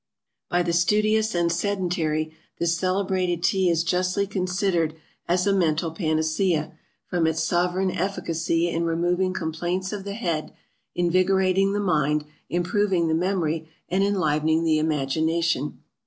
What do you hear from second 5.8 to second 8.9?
PANACEA, from its sovereign efficacy in